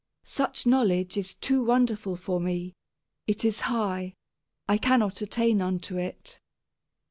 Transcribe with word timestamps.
Such 0.23 0.65
knowledge 0.65 1.15
is 1.15 1.35
too 1.35 1.63
wonderful 1.63 2.15
for 2.15 2.39
me; 2.39 2.73
it 3.27 3.45
is 3.45 3.59
high, 3.69 4.15
I 4.67 4.79
cannot 4.79 5.21
attain 5.21 5.61
unto 5.61 5.99
it. 5.99 6.39